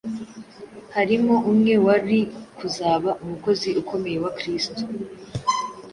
harimo 0.95 1.35
umwe 1.51 1.73
wari 1.85 2.19
kuzaba 2.57 3.09
umukozi 3.23 3.69
ukomeye 3.81 4.17
wa 4.25 4.31
Kristo 4.37 4.81